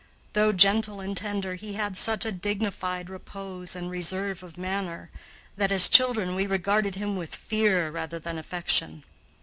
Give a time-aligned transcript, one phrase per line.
[0.33, 5.11] Though gentle and tender, he had such a dignified repose and reserve of manner
[5.57, 9.03] that, as children, we regarded him with fear rather than affection.